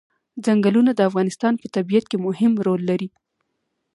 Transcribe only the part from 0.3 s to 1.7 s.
ځنګلونه د افغانستان په